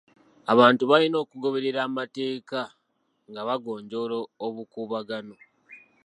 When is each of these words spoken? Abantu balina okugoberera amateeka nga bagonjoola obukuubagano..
Abantu 0.53 0.83
balina 0.91 1.17
okugoberera 1.23 1.79
amateeka 1.87 2.59
nga 3.29 3.41
bagonjoola 3.47 4.17
obukuubagano.. 4.45 5.35